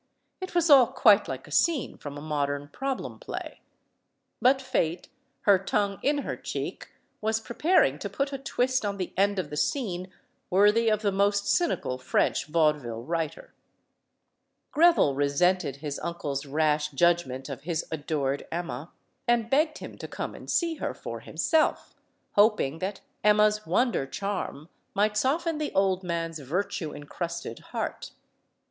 It 0.41 0.55
was 0.55 0.67
all 0.71 0.87
quite 0.87 1.27
like 1.27 1.47
a 1.47 1.51
scene 1.51 1.95
from 1.95 2.17
a 2.17 2.21
mod 2.21 2.49
ern 2.49 2.69
problem 2.69 3.19
play. 3.19 3.61
But 4.41 4.59
Fate, 4.59 5.09
her 5.41 5.59
tongue 5.59 5.99
in 6.01 6.23
her 6.25 6.35
cheek, 6.35 6.89
was 7.21 7.39
preparing 7.39 7.99
to 7.99 8.09
put 8.09 8.33
a 8.33 8.39
twist 8.39 8.83
on 8.83 8.97
the 8.97 9.13
end 9.15 9.37
of 9.37 9.51
the 9.51 9.57
scene 9.57 10.11
worthy 10.49 10.89
of 10.89 11.03
the 11.03 11.11
most 11.11 11.45
cynical 11.47 11.99
French 11.99 12.47
vaudeville 12.47 13.03
writer. 13.03 13.53
GrevilSe 14.73 15.15
resented 15.15 15.75
his 15.75 15.99
uncle's 15.99 16.47
rash 16.47 16.89
judgment 16.89 17.47
of 17.47 17.61
his 17.61 17.85
adored 17.91 18.47
Emma, 18.51 18.91
and 19.27 19.51
begged 19.51 19.77
him 19.77 19.99
to 19.99 20.07
come 20.07 20.33
and 20.33 20.49
see 20.49 20.77
her 20.77 20.95
for 20.95 21.19
himself, 21.19 21.93
hoping 22.31 22.79
that 22.79 23.01
Emma's 23.23 23.67
wonder 23.67 24.07
charm 24.07 24.67
might 24.95 25.15
soften 25.15 25.59
the 25.59 25.71
old 25.75 26.01
man's 26.01 26.39
virtue 26.39 26.91
incrusted 26.91 27.59
heart. 27.59 28.13